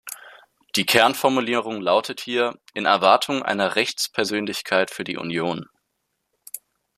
[0.75, 5.69] Die Kernformulierung lautet hier "in Erwartung einer Rechtspersönlichkeit für die Union".